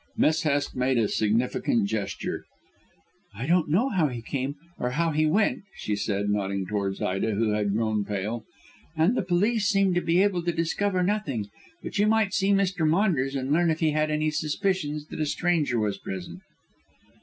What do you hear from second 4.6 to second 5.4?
or how he